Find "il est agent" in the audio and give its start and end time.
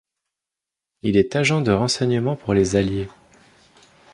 1.03-1.61